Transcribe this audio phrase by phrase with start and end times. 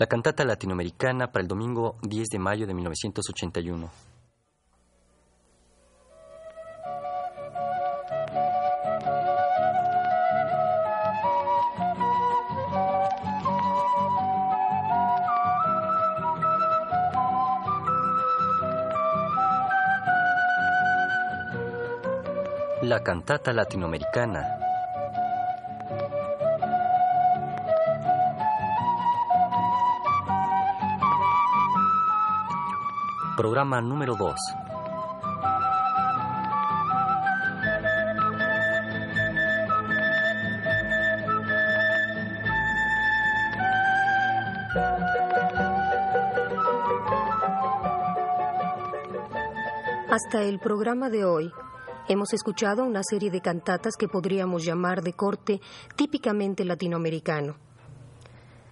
[0.00, 3.90] La cantata latinoamericana para el domingo 10 de mayo de 1981.
[22.80, 24.69] La cantata latinoamericana.
[33.40, 34.34] Programa número 2.
[50.10, 51.50] Hasta el programa de hoy
[52.10, 55.62] hemos escuchado una serie de cantatas que podríamos llamar de corte
[55.96, 57.56] típicamente latinoamericano.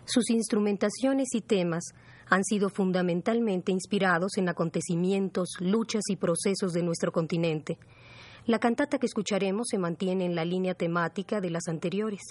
[0.05, 1.95] Sus instrumentaciones y temas
[2.30, 7.79] han sido fundamentalmente inspirados en acontecimientos, luchas y procesos de nuestro continente.
[8.46, 12.23] La cantata que escucharemos se mantiene en la línea temática de las anteriores.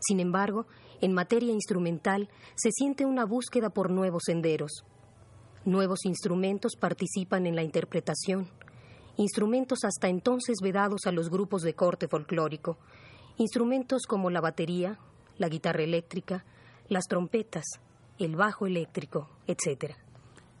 [0.00, 0.66] Sin embargo,
[1.00, 4.84] en materia instrumental se siente una búsqueda por nuevos senderos.
[5.64, 8.48] Nuevos instrumentos participan en la interpretación,
[9.16, 12.78] instrumentos hasta entonces vedados a los grupos de corte folclórico,
[13.36, 14.98] instrumentos como la batería,
[15.36, 16.44] la guitarra eléctrica,
[16.88, 17.64] las trompetas,
[18.24, 19.94] el bajo eléctrico, etc.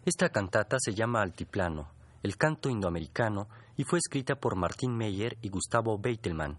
[0.04, 1.88] Esta cantata se llama Altiplano,
[2.22, 6.58] el canto indoamericano, y fue escrita por Martín Meyer y Gustavo Beitelman,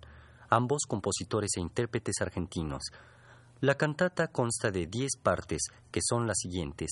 [0.49, 2.83] ambos compositores e intérpretes argentinos.
[3.61, 6.91] La cantata consta de diez partes, que son las siguientes: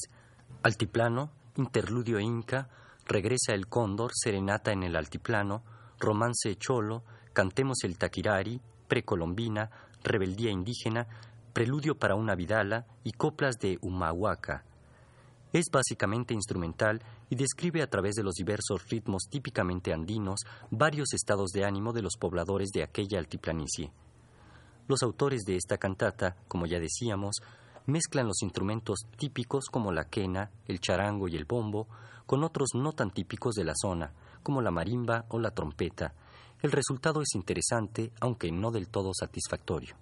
[0.64, 2.70] Altiplano, Interludio Inca,
[3.06, 5.64] Regresa el Cóndor, Serenata en el Altiplano,
[6.00, 9.70] Romance Cholo, Cantemos el Taquirari, Precolombina,
[10.04, 11.08] Rebeldía Indígena,
[11.54, 14.64] Preludio para una Vidala y Coplas de Humahuaca.
[15.52, 21.50] Es básicamente instrumental y describe a través de los diversos ritmos típicamente andinos varios estados
[21.50, 23.92] de ánimo de los pobladores de aquella altiplanicie.
[24.88, 27.38] Los autores de esta cantata, como ya decíamos,
[27.88, 31.88] mezclan los instrumentos típicos como la quena, el charango y el bombo
[32.28, 36.14] con otros no tan típicos de la zona, como la marimba o la trompeta.
[36.62, 39.96] El resultado es interesante, aunque no del todo satisfactorio.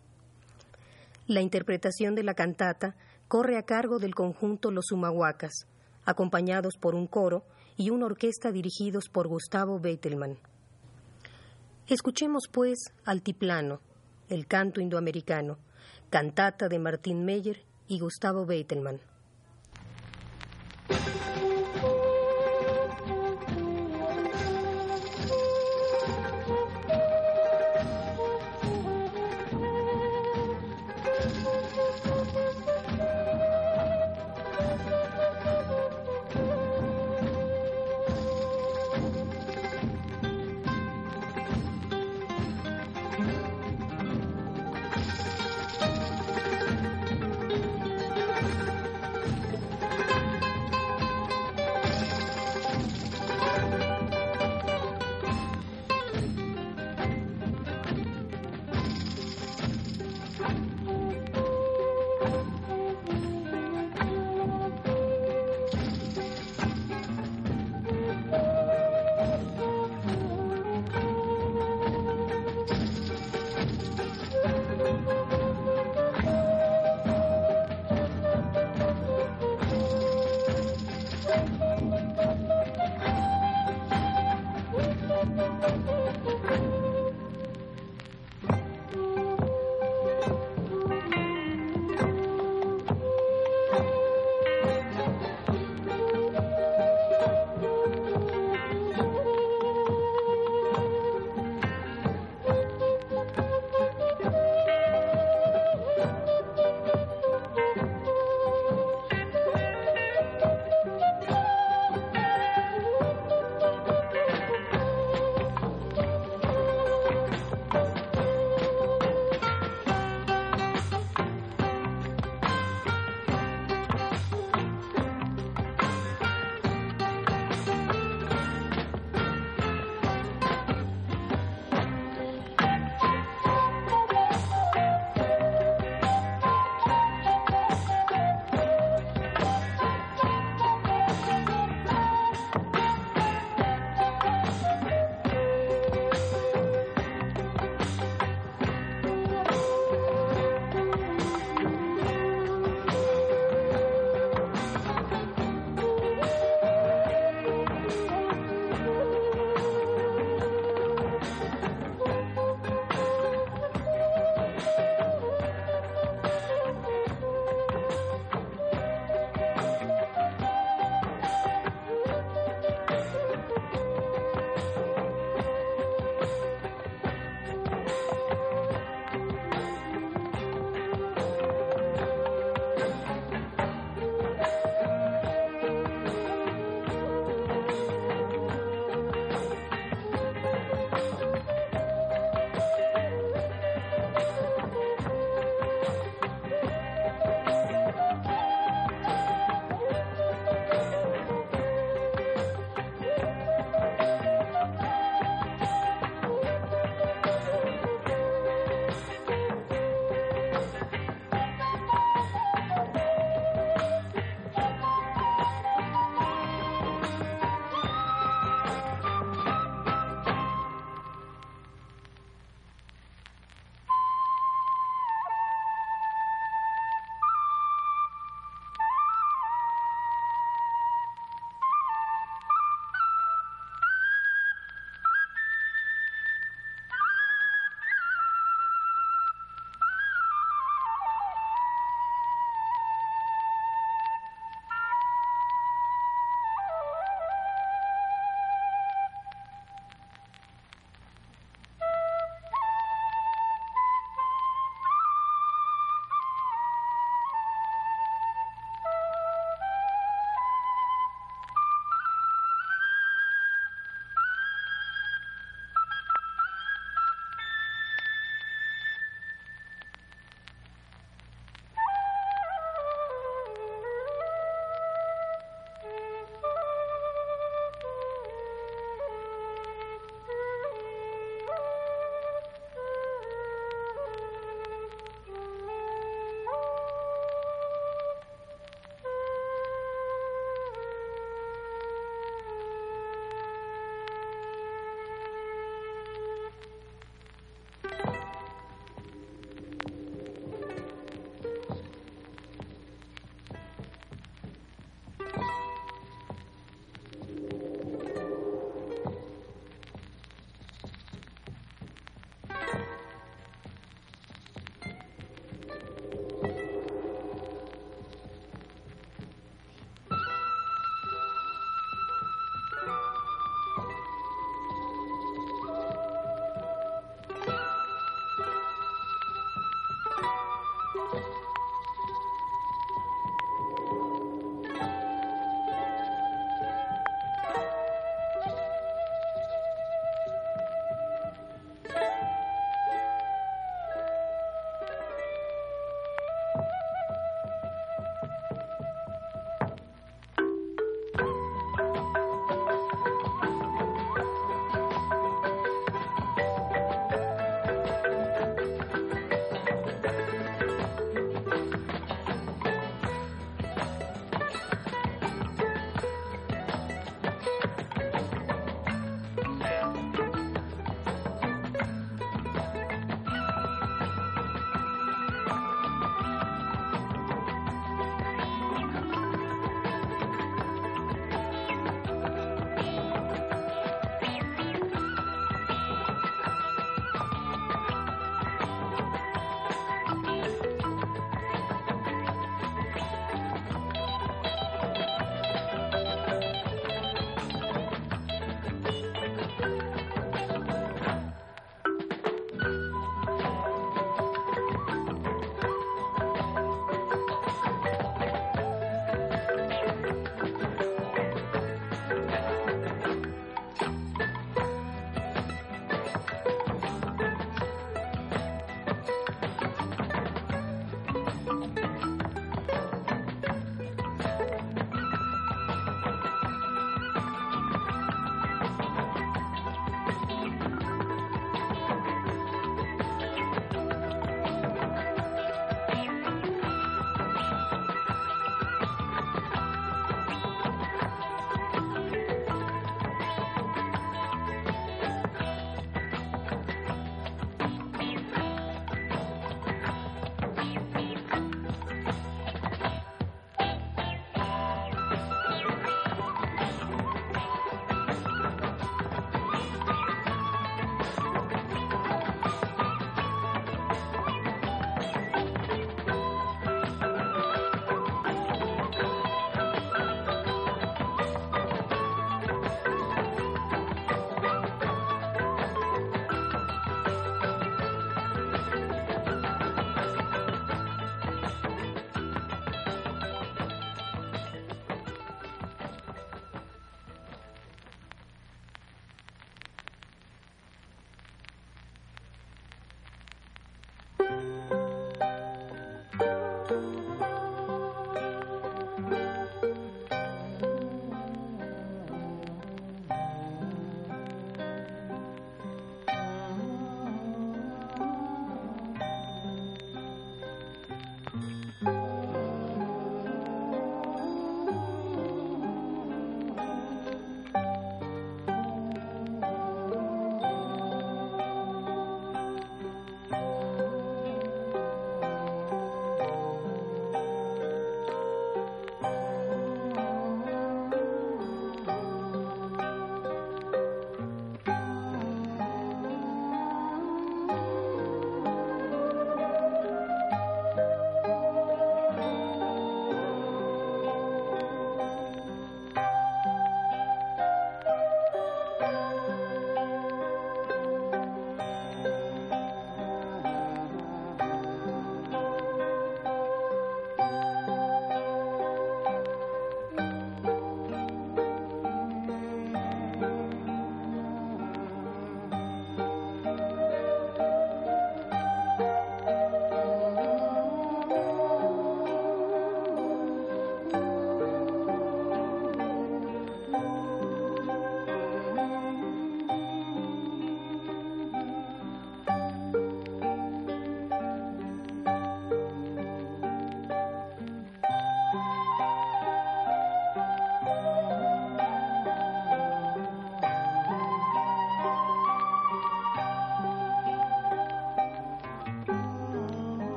[1.27, 2.95] La interpretación de la cantata
[3.27, 5.67] corre a cargo del conjunto Los Humahuacas,
[6.05, 7.43] acompañados por un coro
[7.75, 10.37] y una orquesta dirigidos por Gustavo Beitelman.
[11.87, 13.81] Escuchemos, pues, Altiplano,
[14.29, 15.57] el canto indoamericano,
[16.09, 19.01] cantata de Martín Meyer y Gustavo Beitelman.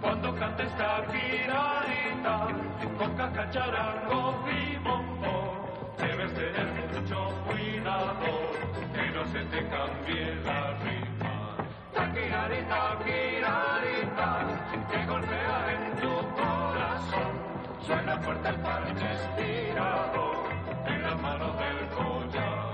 [0.00, 2.48] Cuando canta esta kirarita,
[2.98, 8.26] con cacharango y bombo, debes tener mucho cuidado,
[8.94, 11.56] que no se te cambie la rima.
[12.14, 12.98] Kirarita,
[17.88, 20.44] suena fuerte el parche estirado
[20.84, 22.68] en las manos del collar.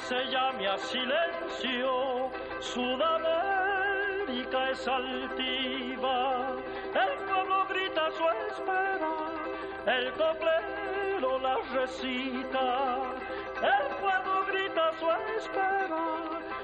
[0.00, 2.30] se llame a silencio,
[2.60, 6.52] Sudamérica es altiva,
[6.94, 9.16] el pueblo grita su espera,
[9.86, 12.98] el coplero la recita,
[13.62, 16.04] el pueblo grita su espera,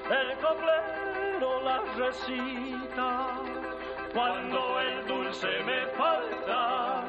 [0.09, 3.09] el coplero la recita.
[4.13, 7.03] Cuando el dulce me falta,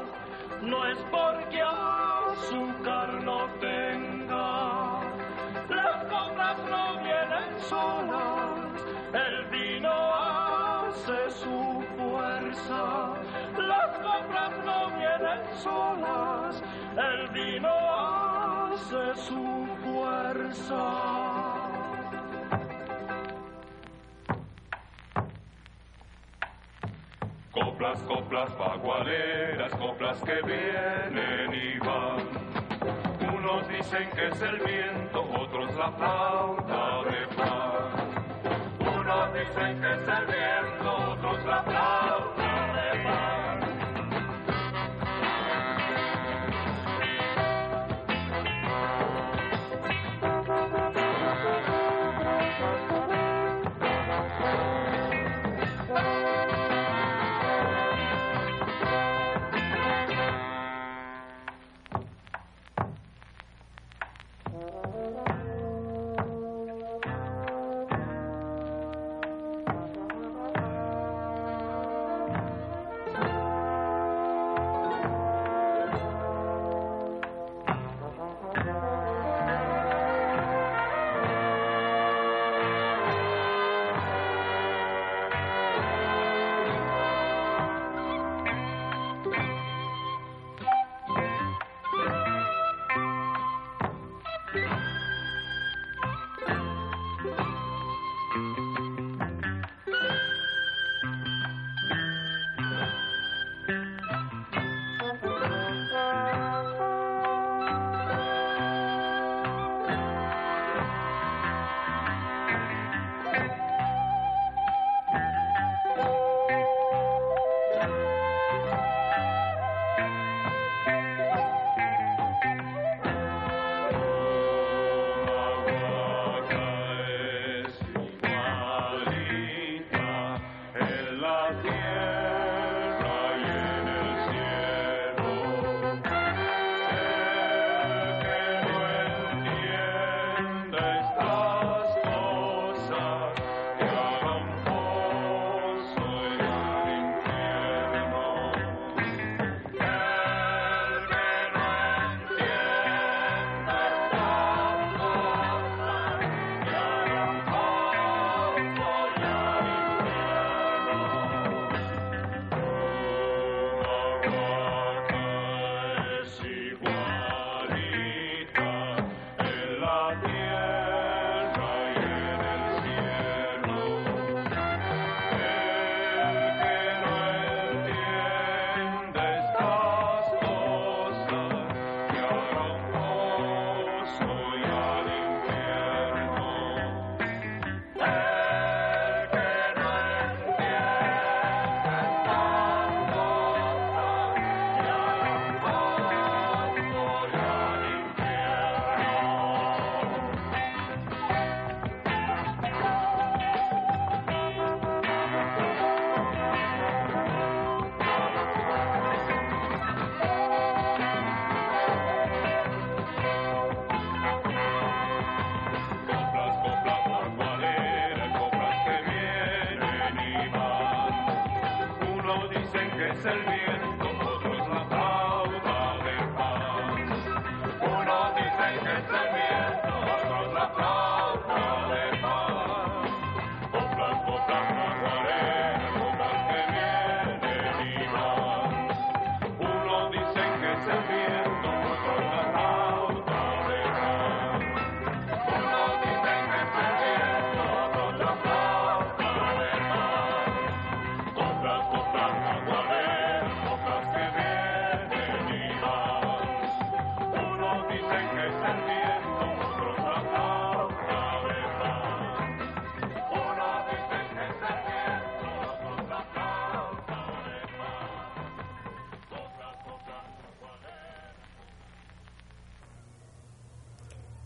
[0.62, 1.60] no es porque
[12.54, 16.62] Las compras no vienen solas,
[16.96, 20.84] el vino hace su fuerza.
[27.50, 33.34] Coplas, coplas paguareras, coplas que vienen y van.
[33.36, 38.96] Unos dicen que es el viento, otros la flauta de pan.
[38.96, 40.73] Unos dicen que es el viento.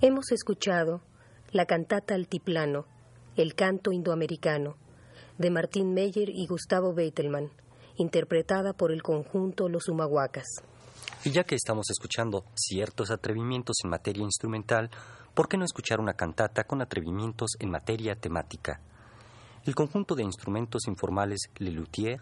[0.09, 1.03] Hemos escuchado
[1.53, 2.87] la cantata Altiplano,
[3.37, 4.75] el canto indoamericano,
[5.37, 7.51] de Martín Meyer y Gustavo Beitelman,
[7.97, 10.47] interpretada por el conjunto Los Humahuacas.
[11.27, 14.88] Y ya que estamos escuchando ciertos atrevimientos en materia instrumental,
[15.35, 18.81] ¿por qué no escuchar una cantata con atrevimientos en materia temática?
[19.66, 22.18] El conjunto de instrumentos informales Le Lelutier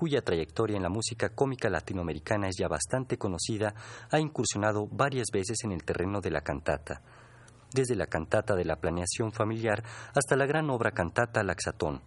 [0.00, 3.74] cuya trayectoria en la música cómica latinoamericana es ya bastante conocida,
[4.10, 7.02] ha incursionado varias veces en el terreno de la cantata,
[7.74, 9.84] desde la cantata de la planeación familiar
[10.14, 12.00] hasta la gran obra cantata Laxatón.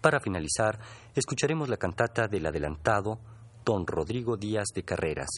[0.00, 0.80] Para finalizar,
[1.14, 3.20] escucharemos la cantata del adelantado
[3.64, 5.30] don Rodrigo Díaz de Carreras,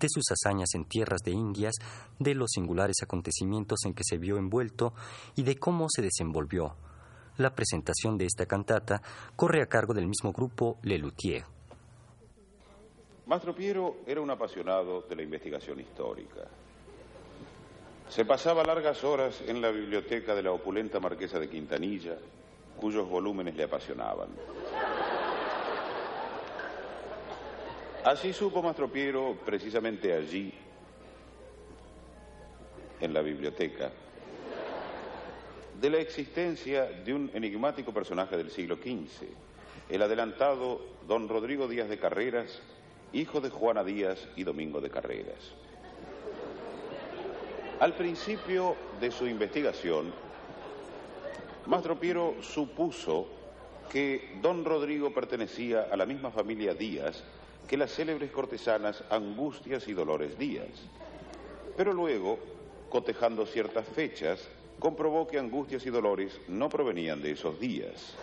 [0.00, 1.74] de sus hazañas en tierras de Indias,
[2.18, 4.94] de los singulares acontecimientos en que se vio envuelto
[5.36, 6.74] y de cómo se desenvolvió.
[7.36, 9.02] La presentación de esta cantata
[9.34, 11.44] corre a cargo del mismo grupo Le Luthier.
[13.26, 16.42] Mastro Piero era un apasionado de la investigación histórica.
[18.08, 22.16] Se pasaba largas horas en la biblioteca de la opulenta marquesa de Quintanilla,
[22.78, 24.28] cuyos volúmenes le apasionaban.
[28.04, 30.52] Así supo Mastro Piero, precisamente allí,
[33.00, 33.90] en la biblioteca,
[35.80, 39.26] de la existencia de un enigmático personaje del siglo XV,
[39.88, 42.60] el adelantado don Rodrigo Díaz de Carreras,
[43.12, 45.52] hijo de Juana Díaz y Domingo de Carreras.
[47.80, 50.12] Al principio de su investigación,
[51.66, 53.26] Mastro Piero supuso
[53.90, 57.22] que don Rodrigo pertenecía a la misma familia Díaz
[57.68, 60.68] que las célebres cortesanas Angustias y Dolores Díaz.
[61.76, 62.38] Pero luego,
[62.90, 64.48] cotejando ciertas fechas,
[64.78, 68.16] comprobó que Angustias y Dolores no provenían de esos días.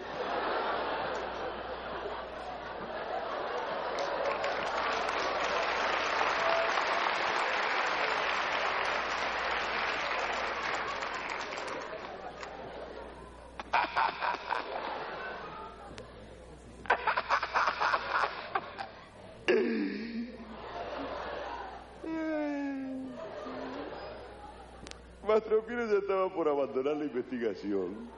[25.31, 28.09] Mastro Piero ya estaba por abandonar la investigación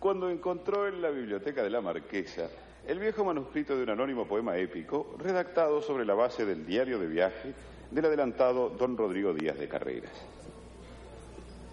[0.00, 2.48] cuando encontró en la biblioteca de la Marquesa
[2.86, 7.06] el viejo manuscrito de un anónimo poema épico redactado sobre la base del diario de
[7.06, 7.52] viaje
[7.90, 10.12] del adelantado don Rodrigo Díaz de Carreras.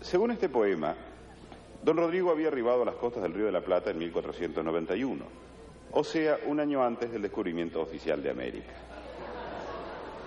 [0.01, 0.93] Según este poema,
[1.82, 5.24] don Rodrigo había arribado a las costas del Río de la Plata en 1491,
[5.93, 8.74] o sea, un año antes del descubrimiento oficial de América.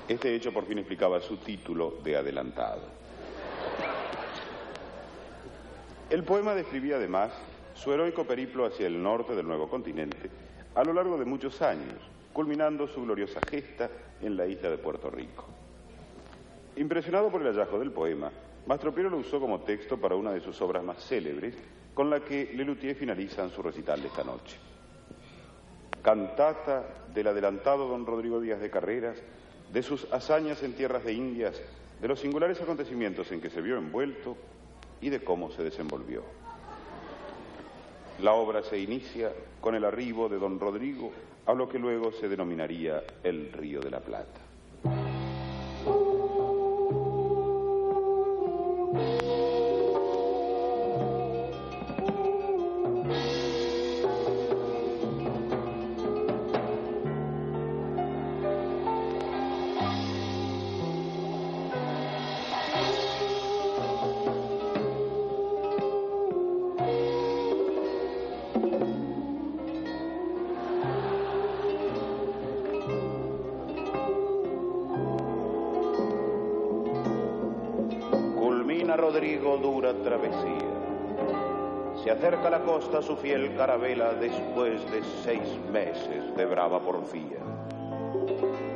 [0.09, 3.08] Este hecho por fin explicaba su título de adelantado.
[6.11, 7.33] El poema describía además
[7.75, 10.31] su heroico periplo hacia el norte del nuevo continente
[10.75, 11.99] a lo largo de muchos años,
[12.33, 13.91] culminando su gloriosa gesta
[14.23, 15.45] en la isla de Puerto Rico.
[16.77, 18.31] Impresionado por el hallazgo del poema,
[18.67, 21.55] Mastro Piero lo usó como texto para una de sus obras más célebres,
[21.93, 24.57] con la que Lelutier finalizan su recital de esta noche.
[26.01, 29.19] Cantata del adelantado don Rodrigo Díaz de Carreras,
[29.73, 31.61] de sus hazañas en tierras de Indias,
[32.01, 34.37] de los singulares acontecimientos en que se vio envuelto
[35.01, 36.23] y de cómo se desenvolvió.
[38.21, 41.13] La obra se inicia con el arribo de don Rodrigo
[41.47, 45.18] a lo que luego se denominaría el Río de la Plata.
[79.09, 80.69] Rodrigo dura travesía.
[82.05, 87.39] Se acerca a la costa su fiel carabela después de seis meses de brava porfía.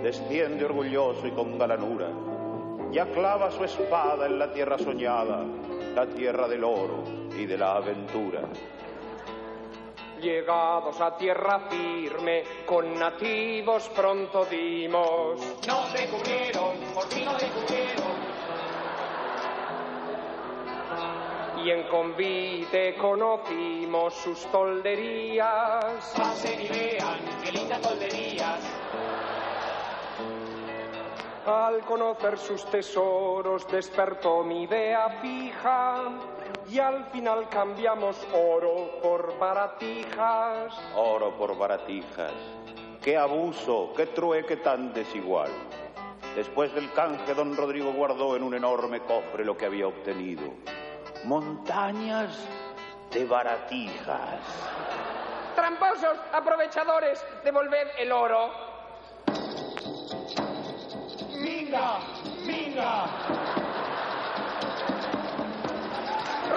[0.03, 2.09] Desciende orgulloso y con galanura,
[2.91, 5.45] ya clava su espada en la tierra soñada,
[5.95, 7.05] la tierra del oro
[7.37, 8.41] y de la aventura.
[10.18, 15.39] Llegados a tierra firme, con nativos pronto dimos.
[15.66, 18.21] Nos descubrieron, por fin nos descubrieron.
[21.64, 26.12] Y en convite conocimos sus tolderías.
[26.16, 28.60] Pasen y vean, qué lindas tolderías.
[31.46, 36.04] Al conocer sus tesoros despertó mi idea fija
[36.68, 40.74] y al final cambiamos oro por baratijas.
[40.96, 42.32] Oro por baratijas.
[43.00, 45.50] Qué abuso, qué trueque tan desigual.
[46.34, 50.42] Después del canje, don Rodrigo guardó en un enorme cofre lo que había obtenido.
[51.24, 52.30] Montañas
[53.10, 54.40] de baratijas.
[55.54, 58.50] Tramposos, aprovechadores, devolved el oro.
[61.36, 61.98] Minga,
[62.44, 63.06] minga.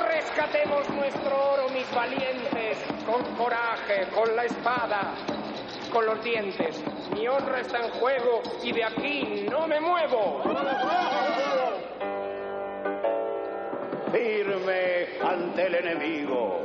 [0.07, 5.13] Rescatemos nuestro oro, mis valientes, con coraje, con la espada,
[5.91, 6.82] con los dientes.
[7.13, 10.41] Mi honra está en juego y de aquí no me muevo.
[14.16, 16.61] Firme ante el enemigo.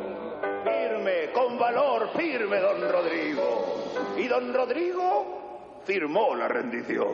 [0.62, 3.90] Firme, con valor, firme, don Rodrigo.
[4.16, 7.08] Y don Rodrigo firmó la rendición.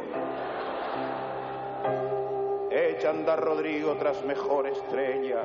[2.70, 5.42] Echa andar Rodrigo tras mejor estrella,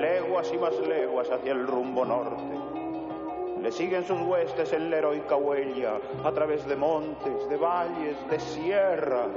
[0.00, 3.60] leguas y más leguas hacia el rumbo norte.
[3.60, 8.40] Le siguen sus huestes en la heroica huella, a través de montes, de valles, de
[8.40, 9.28] sierras,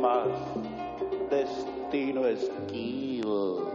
[0.00, 0.28] mas
[1.28, 3.71] destino esquivo.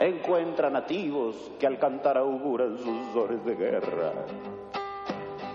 [0.00, 4.12] Encuentra nativos que al cantar auguran sus horas de guerra.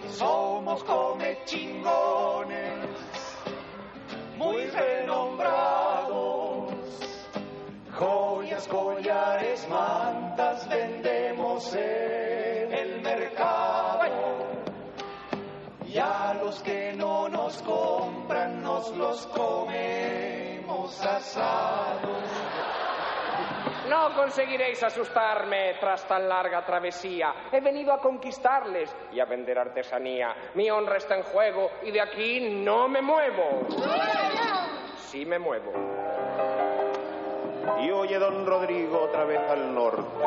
[0.09, 2.89] Somos come chingones,
[4.37, 6.73] muy renombrados.
[7.93, 14.11] Joyas, collares, mantas vendemos en el mercado.
[15.87, 22.52] Y a los que no nos compran nos los comemos asados.
[23.89, 27.33] No conseguiréis asustarme tras tan larga travesía.
[27.51, 30.35] He venido a conquistarles y a vender artesanía.
[30.53, 33.67] Mi honra está en juego y de aquí no me muevo.
[34.95, 35.71] Sí me muevo.
[37.81, 40.25] Y oye don Rodrigo otra vez al norte.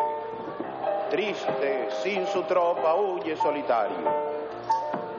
[1.10, 4.36] Triste, sin su tropa, huye solitario.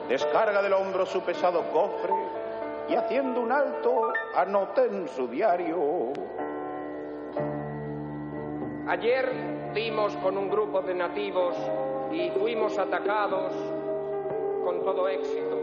[0.08, 2.14] Descarga del hombro su pesado cofre
[2.88, 6.12] y haciendo un alto anota en su diario.
[8.88, 9.30] Ayer
[9.74, 11.54] dimos con un grupo de nativos
[12.10, 13.52] y fuimos atacados
[14.64, 15.58] con todo éxito.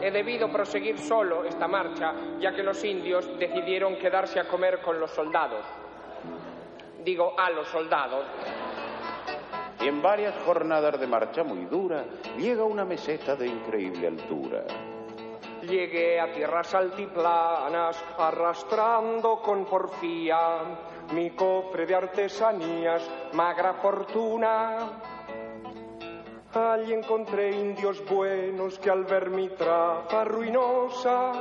[0.00, 5.00] He debido proseguir solo esta marcha, ya que los indios decidieron quedarse a comer con
[5.00, 5.64] los soldados.
[7.04, 8.24] Digo, a los soldados.
[9.80, 12.04] Y en varias jornadas de marcha muy dura,
[12.38, 14.64] llega una meseta de increíble altura.
[15.68, 20.58] Llegué a tierras altiplanas arrastrando con porfía
[21.12, 23.02] mi cofre de artesanías,
[23.32, 25.00] magra fortuna.
[26.52, 31.32] Allí encontré indios buenos que al ver mi traza ruinosa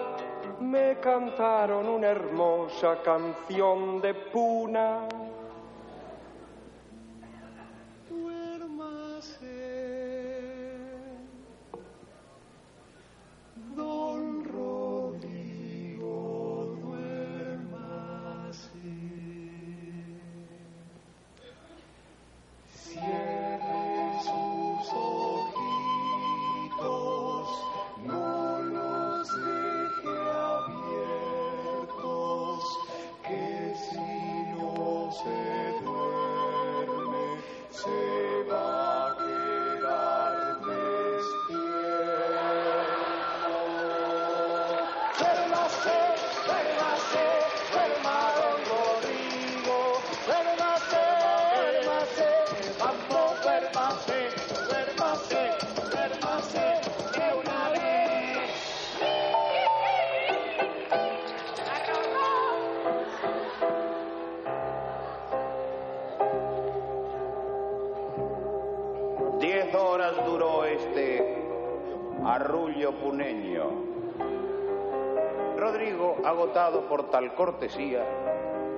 [0.62, 5.08] me cantaron una hermosa canción de puna.
[72.26, 73.70] Arrullo puneño.
[75.58, 78.04] Rodrigo, agotado por tal cortesía,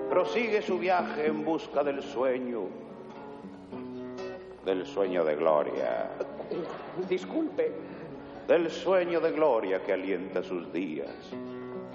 [0.09, 2.63] prosigue su viaje en busca del sueño,
[4.63, 6.09] del sueño de gloria,
[7.09, 7.71] Disculpe,
[8.47, 11.09] del sueño de gloria que alienta sus días,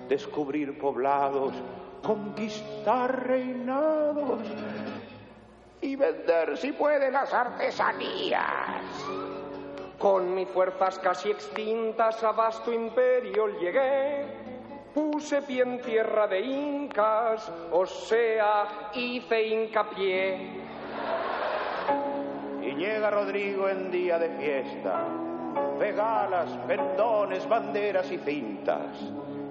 [0.09, 1.55] descubrir poblados,
[2.03, 4.41] conquistar reinados
[5.81, 8.83] y vender si puede las artesanías.
[10.01, 14.25] Con mis fuerzas casi extintas a vasto imperio llegué.
[14.95, 20.63] Puse pie en tierra de incas, o sea, hice hincapié.
[22.63, 25.05] Y llega Rodrigo en día de fiesta,
[25.79, 29.03] regalas, pendones, banderas y cintas,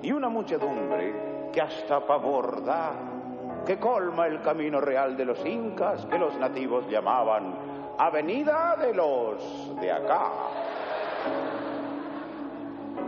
[0.01, 2.93] y una muchedumbre que hasta pavor da,
[3.67, 7.68] que colma el camino real de los incas que los nativos llamaban
[7.99, 10.31] Avenida de los de acá.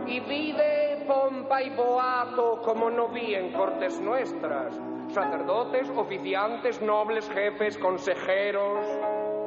[0.06, 4.78] Y vi de pompa y boato como no vi en cortes nuestras.
[5.12, 8.86] sacerdotes, oficiantes, nobles, jefes, consejeros.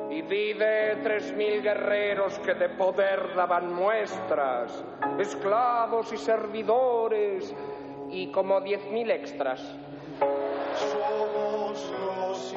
[0.09, 4.83] Y vi de tres mil guerreros que de poder daban muestras,
[5.17, 7.53] esclavos y servidores,
[8.11, 9.61] y como diez mil extras.
[10.75, 12.53] Somos los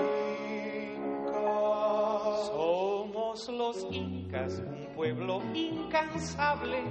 [1.27, 2.53] incas.
[3.29, 6.83] Los incas, un pueblo incansable.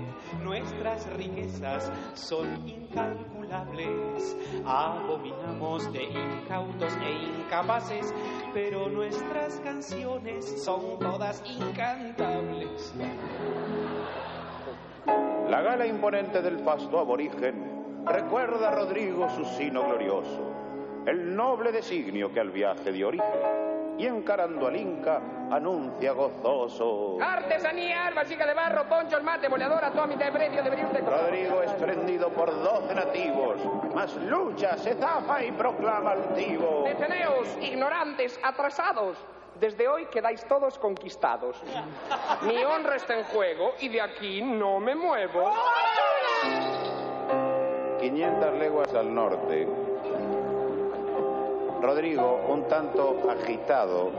[0.44, 4.38] Nuestras riquezas son incalculables.
[4.64, 8.14] Abominamos de incautos e incapaces,
[8.54, 12.94] pero nuestras canciones son todas incantables.
[15.50, 20.54] La gala imponente del pasto aborigen recuerda a Rodrigo su sino glorioso,
[21.08, 23.67] el noble designio que al viaje dio origen,
[23.98, 25.20] y encarando al Inca
[25.52, 27.18] anuncia gozoso.
[27.22, 31.04] Artesanía, vasija de barro, ponchos, mate, boleadora, todo a mitad de precio, debería usted...
[31.06, 33.58] Rodrigo es prendido por doce nativos,
[33.96, 36.84] mas lucha, se zafa y proclama altivo.
[36.86, 39.18] Deteneos, ignorantes, atrasados.
[39.60, 41.60] Desde hoy quedáis todos conquistados.
[42.44, 45.52] Mi honra está en juego y de aquí no me muevo.
[48.00, 49.68] 500 leguas al norte.
[51.82, 54.12] Rodrigo, un tanto agitado,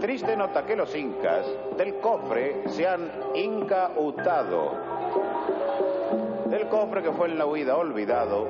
[0.00, 4.72] triste nota que los incas del cofre se han incautado.
[6.46, 8.48] Del cofre que fue en la huida olvidado,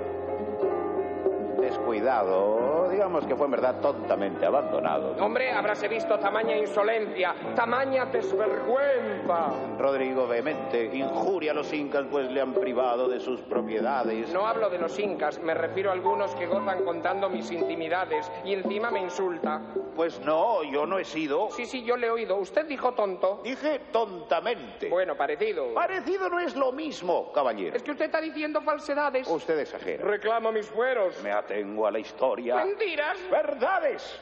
[1.61, 5.17] descuidado, digamos que fue en verdad tontamente abandonado.
[5.19, 9.51] Hombre, habráse visto tamaña insolencia, tamaña desvergüenza.
[9.79, 14.33] Rodrigo vehemente injuria a los incas pues le han privado de sus propiedades.
[14.33, 18.55] No hablo de los incas, me refiero a algunos que gozan contando mis intimidades y
[18.55, 19.61] encima me insulta.
[19.97, 21.49] Pues no, yo no he sido.
[21.51, 22.37] Sí, sí, yo le he oído.
[22.37, 23.41] Usted dijo tonto.
[23.43, 24.89] Dije tontamente.
[24.89, 25.75] Bueno, parecido.
[25.75, 27.77] Parecido no es lo mismo, caballero.
[27.77, 29.29] Es que usted está diciendo falsedades.
[29.29, 30.05] Usted exagera.
[30.05, 31.21] Reclamo mis fueros.
[31.23, 32.57] Me atengo a la historia.
[32.85, 33.19] Mentiras.
[33.31, 34.21] Verdades.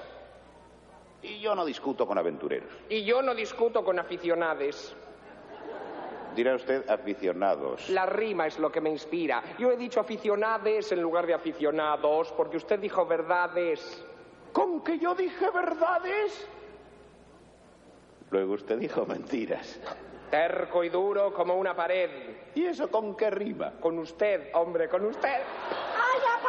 [1.23, 2.71] Y yo no discuto con aventureros.
[2.89, 4.95] Y yo no discuto con aficionades.
[6.37, 7.91] Dirá usted aficionados.
[7.91, 9.43] La rima es lo que me inspira.
[9.59, 14.05] Yo he dicho aficionades en lugar de aficionados porque usted dijo verdades.
[14.53, 16.49] ¿Con que yo dije verdades?
[18.31, 19.81] Luego usted dijo mentiras.
[20.31, 22.11] Terco y duro como una pared.
[22.55, 23.73] ¿Y eso con qué rima?
[23.81, 25.29] Con usted, hombre, con usted.
[25.29, 26.42] ¡Haya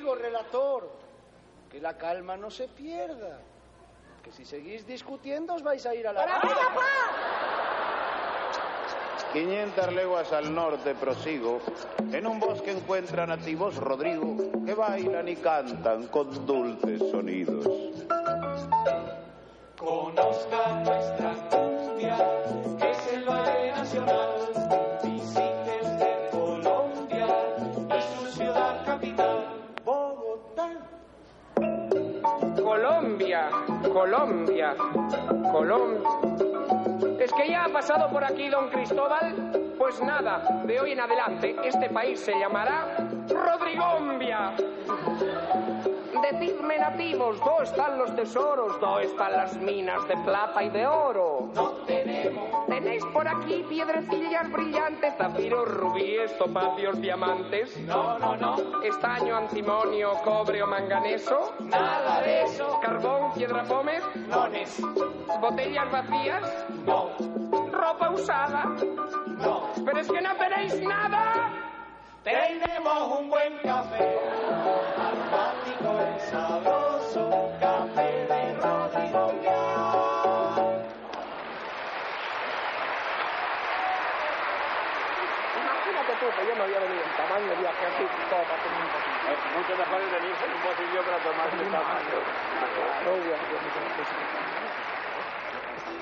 [0.00, 0.88] Relator,
[1.70, 3.40] que la calma no se pierda.
[4.22, 6.22] Que si seguís discutiendo os vais a ir a la...
[6.22, 7.38] ¡Haya paz!
[9.32, 11.60] 500 leguas al norte prosigo.
[12.12, 17.66] En un bosque encuentra nativos Rodrigo que bailan y cantan con dulces sonidos.
[19.76, 21.27] Conozca nuestra
[33.98, 34.76] Colombia,
[35.50, 36.08] Colombia.
[37.18, 39.74] ¿Es que ya ha pasado por aquí don Cristóbal?
[39.76, 42.96] Pues nada, de hoy en adelante este país se llamará
[43.28, 44.52] Rodrigombia.
[46.30, 48.80] Decidme nativos, ¿dónde están los tesoros?
[48.80, 51.50] ¿Dónde están las minas de plata y de oro?
[51.56, 57.76] No tenemos, ¿Tenéis por aquí piedrecillas brillantes, zafiros, rubíes, topacios, diamantes?
[57.78, 61.54] no, no, no, ¿Estaño, antimonio, cobre o manganeso?
[61.60, 62.78] nada de eso.
[62.82, 64.02] ¿Carbón, piedra pómez?
[64.28, 64.80] Nones,
[65.40, 66.66] ¿Botellas vacías?
[66.84, 67.08] no,
[67.72, 68.64] ¿Ropa usada?
[69.26, 69.70] no.
[69.84, 71.50] Pero es que no tenéis nada.
[72.22, 74.18] Tenemos un buen café,
[74.98, 78.57] aromático y sabroso, café de
[86.18, 88.90] Imagínate tú que yo me había venido en tamaño viaje así, todo para tener un
[88.90, 89.18] poquito.
[89.30, 92.18] Es mucho mejor venirse en un bolsillo para tomar el tamaño.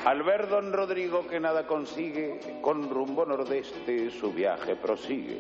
[0.05, 5.39] Al ver don Rodrigo que nada consigue, con rumbo nordeste su viaje prosigue.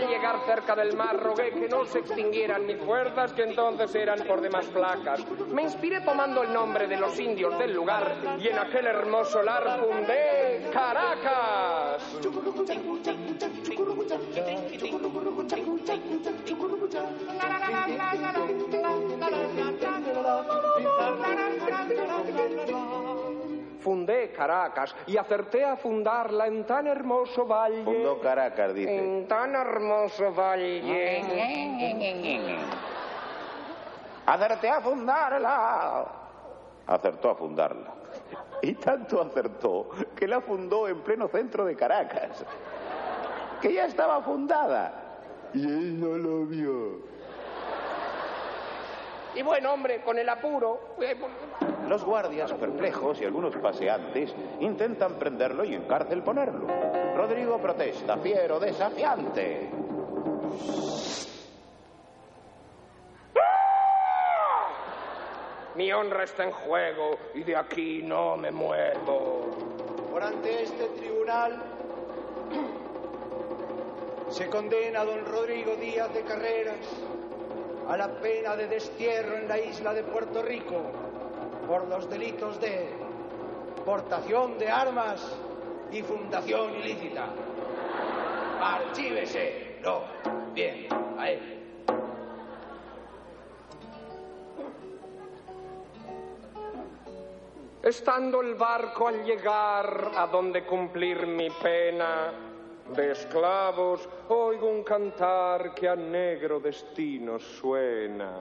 [0.00, 4.20] Al llegar cerca del mar rogué que no se extinguieran mis fuerzas que entonces eran
[4.26, 5.20] por demás flacas.
[5.52, 9.78] Me inspiré tomando el nombre de los indios del lugar y en aquel hermoso lar
[9.78, 12.02] fundé Caracas.
[24.40, 27.84] Caracas y acerté a fundarla en tan hermoso valle.
[27.84, 28.96] Fundó Caracas, dice.
[28.96, 31.20] En tan hermoso valle.
[34.24, 36.06] Acerté a fundarla.
[36.86, 37.92] Acertó a fundarla.
[38.62, 42.42] Y tanto acertó que la fundó en pleno centro de Caracas.
[43.60, 44.94] Que ya estaba fundada.
[45.52, 47.19] Y él no lo vio.
[49.34, 50.96] Y bueno, hombre, con el apuro.
[51.88, 56.66] Los guardias, perplejos y algunos paseantes intentan prenderlo y en cárcel ponerlo.
[57.16, 59.70] Rodrigo protesta, fiero, desafiante.
[65.76, 69.50] Mi honra está en juego y de aquí no me muevo.
[70.10, 71.62] Por ante este tribunal
[74.28, 76.76] se condena a don Rodrigo Díaz de Carreras
[77.90, 80.80] a la pena de destierro en la isla de Puerto Rico
[81.66, 82.88] por los delitos de
[83.84, 85.36] portación de armas
[85.90, 87.26] y fundación ilícita.
[88.60, 89.78] Archívese.
[89.82, 90.02] No.
[90.54, 90.86] Bien,
[91.18, 91.56] a él.
[97.82, 102.49] Estando el barco al llegar a donde cumplir mi pena
[102.94, 108.32] de esclavos, oigo un cantar que a negro destino suena.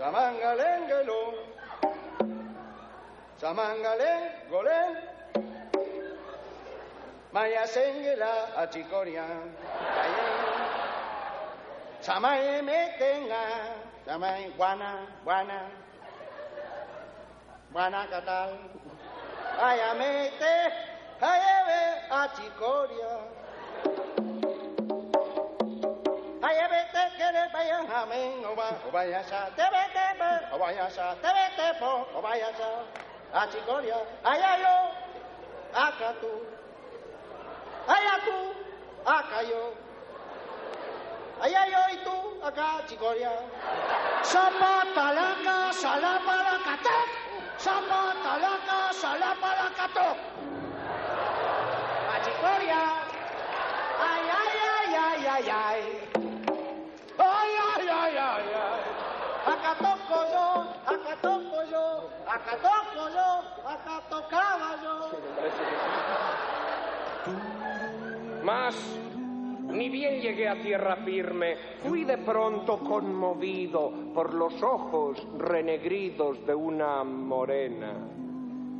[0.00, 0.06] Engo.
[0.06, 1.34] Samangalengelo.
[3.38, 4.50] Samangalengelo.
[4.50, 4.96] Samangalengolen.
[7.32, 9.24] Maya sengela a chicoria.
[12.00, 13.76] Samaye metenga.
[14.06, 15.70] Samaye guana, guana.
[17.72, 18.58] Guana catal.
[19.60, 20.72] Maya mete.
[21.20, 23.39] Ayeve a chicoria.
[26.50, 28.42] Vaya vete que le amén,
[28.90, 30.18] vaya sa, te vete,
[30.58, 33.94] vaya sa, te vete, po, o vaya sa, a chicoria,
[34.24, 34.76] allá yo,
[35.72, 36.42] acá tú,
[37.86, 39.74] allá tú, acá yo,
[41.40, 43.30] allá yo y tú, acá chicoria.
[44.24, 46.96] Zapatalaca, salapalacató,
[47.58, 50.16] zapatalaca, salapalacató.
[52.10, 52.82] A chicoria,
[54.02, 56.19] ay, ay, ay, ay, ay, ay.
[57.20, 59.10] Ay, ay, ay, ay, ay.
[59.46, 65.10] Acá toco yo, acá toco yo, acá toco yo, acá tocaba yo.
[68.42, 68.74] Mas,
[69.68, 76.54] ni bien llegué a tierra firme, fui de pronto conmovido por los ojos renegridos de
[76.54, 77.94] una morena.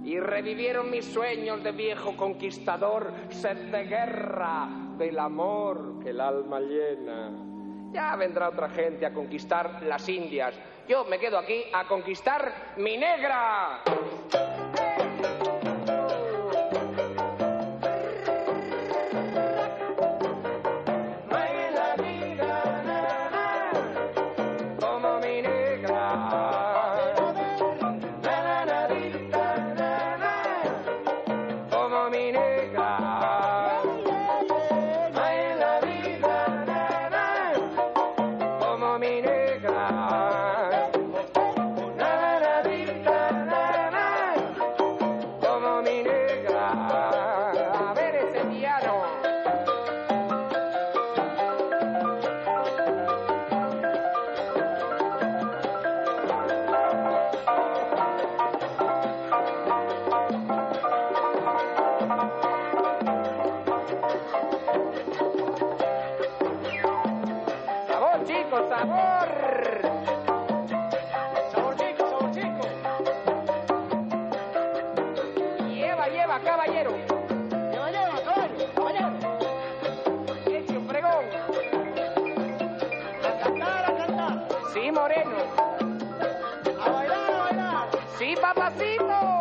[0.05, 6.61] Y revivieron mis sueños de viejo conquistador, sed de guerra, del amor que el alma
[6.61, 7.50] llena.
[7.93, 10.55] Ya vendrá otra gente a conquistar las Indias.
[10.89, 13.83] Yo me quedo aquí a conquistar mi negra.
[88.69, 89.40] Sí,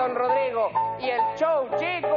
[0.00, 2.09] Don Rodrigo y el show, chico.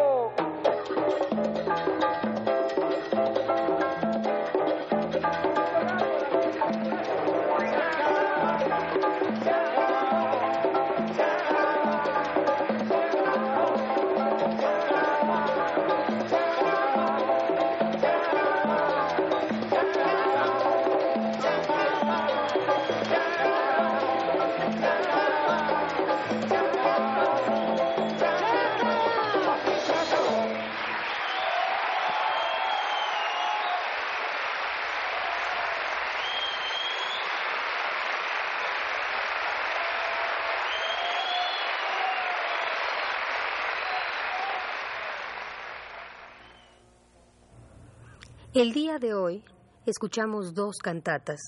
[48.55, 49.43] El día de hoy
[49.87, 51.39] escuchamos dos cantatas.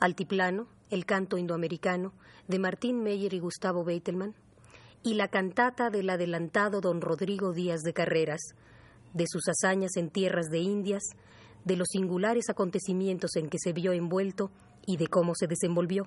[0.00, 2.14] Altiplano, el canto indoamericano,
[2.48, 4.34] de Martín Meyer y Gustavo Beitelman,
[5.02, 8.40] y la cantata del adelantado don Rodrigo Díaz de Carreras,
[9.12, 11.02] de sus hazañas en tierras de Indias,
[11.66, 14.50] de los singulares acontecimientos en que se vio envuelto
[14.86, 16.06] y de cómo se desenvolvió,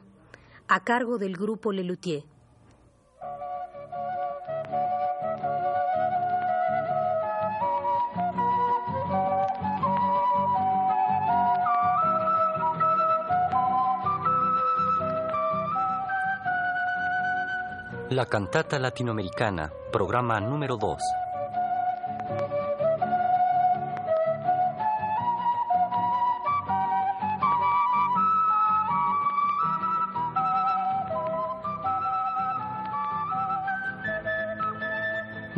[0.68, 2.24] a cargo del grupo Lelutier.
[18.10, 20.98] La cantata latinoamericana, programa número 2.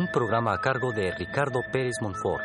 [0.00, 2.42] Un programa a cargo de Ricardo Pérez Monfort.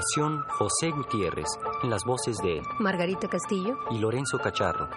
[0.00, 1.46] Grabación José Gutiérrez,
[1.82, 4.88] en las voces de Margarita Castillo y Lorenzo Cacharro.